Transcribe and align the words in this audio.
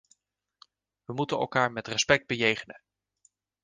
We 1.05 1.13
moeten 1.13 1.37
elkaar 1.37 1.71
met 1.71 1.87
respect 1.87 2.27
bejegenen. 2.27 2.81